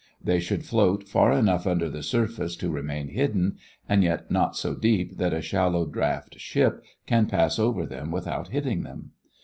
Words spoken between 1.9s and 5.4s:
surface to remain hidden and yet not so deep that